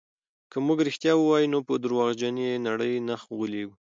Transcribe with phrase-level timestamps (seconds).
[0.51, 3.75] که موږ رښتیا ووایو نو په درواغجنې نړۍ نه غولېږو.